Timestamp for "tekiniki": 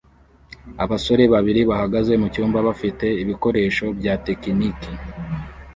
4.25-4.91